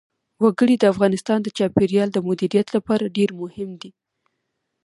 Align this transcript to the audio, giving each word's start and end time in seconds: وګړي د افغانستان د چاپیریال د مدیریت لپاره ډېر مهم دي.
وګړي 0.43 0.75
د 0.79 0.83
افغانستان 0.93 1.39
د 1.43 1.47
چاپیریال 1.57 2.09
د 2.13 2.17
مدیریت 2.27 2.67
لپاره 2.75 3.13
ډېر 3.17 3.29
مهم 3.41 3.69
دي. 3.81 3.91